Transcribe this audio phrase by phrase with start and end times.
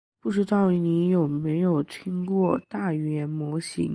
[0.19, 3.87] 不知道你有没有听过大语言模型？